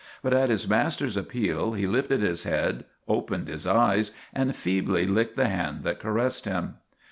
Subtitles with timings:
[0.23, 5.35] But at his master's appeal he lifted his head, opened his eyes and feebly licked
[5.35, 6.77] the hand that caressed him.